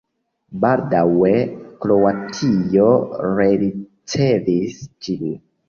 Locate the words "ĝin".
4.89-5.41